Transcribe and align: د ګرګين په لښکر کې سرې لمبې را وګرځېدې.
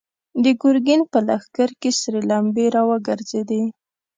د 0.43 0.45
ګرګين 0.61 1.01
په 1.11 1.19
لښکر 1.27 1.69
کې 1.81 1.89
سرې 2.01 2.21
لمبې 2.29 2.65
را 2.75 2.81
وګرځېدې. 2.89 3.63